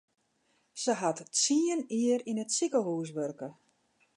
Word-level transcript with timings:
Se 0.81 0.91
hat 1.01 1.19
tsien 1.35 1.79
jier 1.95 2.21
yn 2.29 2.41
it 2.43 2.51
sikehús 2.57 3.09
wurke. 3.15 3.49